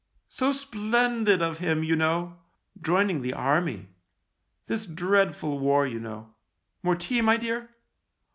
[0.39, 2.39] "So splendid of him, you know,
[2.81, 3.89] join ing the Army.
[4.65, 6.33] This dreadful war, you know.
[6.81, 7.69] More tea, my dear.